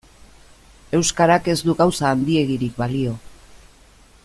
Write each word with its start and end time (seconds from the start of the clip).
Euskarak 0.99 1.49
ez 1.53 1.55
du 1.67 1.77
gauza 1.83 2.09
handiegirik 2.13 2.81
balio. 2.83 3.15